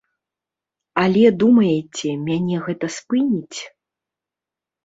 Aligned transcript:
Але, 1.03 1.25
думаеце, 1.43 2.09
мяне 2.31 2.55
гэта 2.69 2.85
спыніць? 2.97 3.59